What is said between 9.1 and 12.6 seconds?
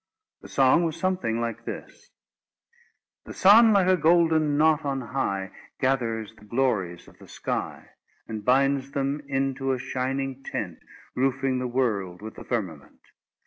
into a shining tent, Roofing the world with the